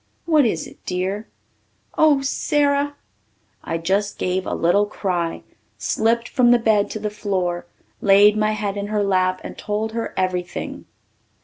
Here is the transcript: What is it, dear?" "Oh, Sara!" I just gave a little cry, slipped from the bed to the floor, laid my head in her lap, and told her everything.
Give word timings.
What 0.25 0.45
is 0.45 0.65
it, 0.65 0.83
dear?" 0.83 1.27
"Oh, 1.95 2.23
Sara!" 2.23 2.95
I 3.63 3.77
just 3.77 4.17
gave 4.17 4.47
a 4.47 4.55
little 4.55 4.87
cry, 4.87 5.43
slipped 5.77 6.27
from 6.27 6.49
the 6.49 6.57
bed 6.57 6.89
to 6.89 6.99
the 6.99 7.11
floor, 7.11 7.67
laid 8.01 8.35
my 8.35 8.53
head 8.53 8.77
in 8.77 8.87
her 8.87 9.03
lap, 9.03 9.41
and 9.43 9.55
told 9.59 9.91
her 9.91 10.11
everything. 10.17 10.85